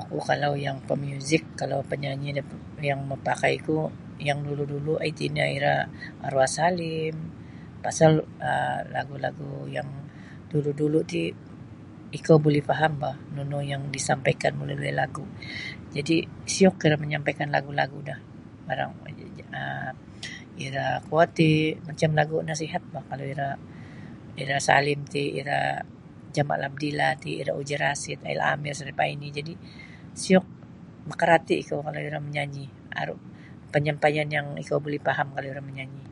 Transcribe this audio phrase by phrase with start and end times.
[0.00, 2.28] Oku kalau yang pamuzik kalau panyanyi
[2.90, 3.78] yang mapakaiku
[4.28, 5.76] yang dulu-dulu' iti nio iro
[6.26, 7.16] arwah Salim
[7.84, 8.10] pasal
[8.50, 9.88] um lagu-lagu' yang
[10.50, 11.20] dulu-dulu ti
[12.18, 15.24] ikou buli faham boh nunu yang disampaikan melalui lagu
[15.94, 16.20] jadi'
[16.52, 18.14] siyuk iro manyampaikan lagu-lagu' do
[19.60, 19.94] um
[20.66, 21.48] iro kuo ti
[21.88, 23.24] macam lagu nasihat boh kalau
[24.42, 25.60] iro Salim ti iro
[26.36, 29.56] Jamal Abdilah ti, iro Uji Rashid, Hail Amir, Sharifah Aini jadi'
[30.20, 30.44] siyuk
[31.08, 32.66] makarati' ikou kalau iro manyanyi
[33.00, 33.16] aru
[33.72, 36.04] panyampaian yang ikou buli faham kalau iro manyanyi.